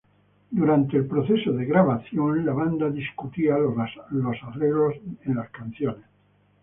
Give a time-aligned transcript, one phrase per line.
[0.49, 6.03] Durante el proceso de grabación, la banda discutía los arreglos en las canciones.